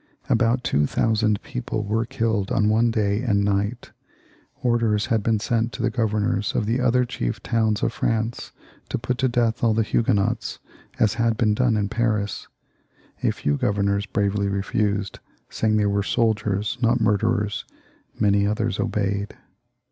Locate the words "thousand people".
0.87-1.83